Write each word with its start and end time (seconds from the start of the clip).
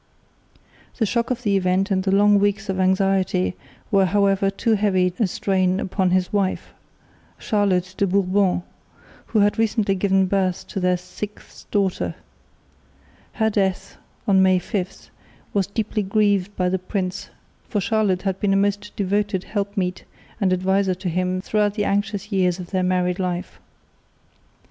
The 0.97 1.05
shock 1.05 1.29
of 1.29 1.43
the 1.43 1.55
event 1.55 1.91
and 1.91 2.01
the 2.01 2.11
long 2.11 2.39
weeks 2.39 2.69
of 2.69 2.79
anxiety 2.79 3.55
were 3.91 4.05
however 4.05 4.49
too 4.49 4.73
heavy 4.73 5.13
a 5.19 5.27
strain 5.27 5.79
upon 5.79 6.09
his 6.09 6.33
wife, 6.33 6.69
Charlotte 7.37 7.93
de 7.97 8.07
Bourbon, 8.07 8.63
who 9.27 9.41
had 9.41 9.59
recently 9.59 9.93
given 9.93 10.25
birth 10.25 10.65
to 10.69 10.79
their 10.79 10.97
sixth 10.97 11.69
daughter. 11.69 12.15
Her 13.33 13.51
death, 13.51 13.97
on 14.27 14.41
May 14.41 14.57
5, 14.57 15.11
was 15.53 15.67
deeply 15.67 16.01
grieved 16.01 16.55
by 16.55 16.67
the 16.67 16.79
prince, 16.79 17.29
for 17.69 17.79
Charlotte 17.79 18.23
had 18.23 18.39
been 18.39 18.53
a 18.53 18.57
most 18.57 18.93
devoted 18.95 19.43
helpmeet 19.43 20.03
and 20.39 20.51
adviser 20.51 20.95
to 20.95 21.09
him 21.09 21.41
throughout 21.41 21.75
the 21.75 21.85
anxious 21.85 22.31
years 22.31 22.57
of 22.57 22.71
their 22.71 22.81
married 22.81 23.19
life. 23.19 23.59